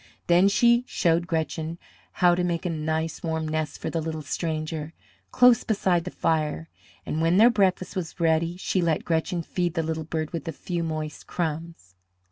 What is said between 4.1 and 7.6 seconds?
stranger, close beside the fire, and when their